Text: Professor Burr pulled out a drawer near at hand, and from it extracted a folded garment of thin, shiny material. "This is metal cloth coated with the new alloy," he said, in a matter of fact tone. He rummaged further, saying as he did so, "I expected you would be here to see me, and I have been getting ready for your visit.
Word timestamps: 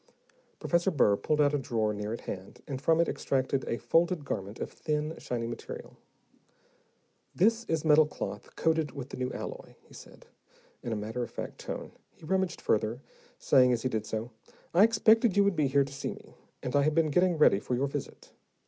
Professor 0.59 0.89
Burr 0.89 1.15
pulled 1.15 1.39
out 1.39 1.53
a 1.53 1.59
drawer 1.59 1.93
near 1.93 2.11
at 2.11 2.21
hand, 2.21 2.63
and 2.67 2.81
from 2.81 2.99
it 2.99 3.07
extracted 3.07 3.63
a 3.67 3.77
folded 3.77 4.25
garment 4.25 4.59
of 4.59 4.71
thin, 4.71 5.15
shiny 5.19 5.45
material. 5.45 5.95
"This 7.35 7.65
is 7.65 7.85
metal 7.85 8.07
cloth 8.07 8.55
coated 8.55 8.93
with 8.93 9.09
the 9.09 9.17
new 9.17 9.31
alloy," 9.31 9.75
he 9.83 9.93
said, 9.93 10.25
in 10.81 10.91
a 10.91 10.95
matter 10.95 11.21
of 11.21 11.29
fact 11.29 11.59
tone. 11.59 11.91
He 12.15 12.25
rummaged 12.25 12.61
further, 12.61 13.03
saying 13.37 13.71
as 13.73 13.83
he 13.83 13.89
did 13.89 14.07
so, 14.07 14.31
"I 14.73 14.83
expected 14.85 15.37
you 15.37 15.43
would 15.43 15.55
be 15.55 15.67
here 15.67 15.83
to 15.83 15.93
see 15.93 16.13
me, 16.15 16.33
and 16.63 16.75
I 16.75 16.81
have 16.81 16.95
been 16.95 17.11
getting 17.11 17.37
ready 17.37 17.59
for 17.59 17.75
your 17.75 17.85
visit. 17.85 18.31